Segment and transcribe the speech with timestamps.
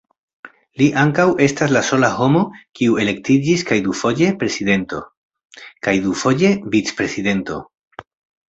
[0.81, 2.41] Li ankaŭ estas la sola homo,
[2.79, 5.03] kiu elektiĝis kaj dufoje prezidento,
[5.89, 7.61] kaj dufoje vic-prezidento.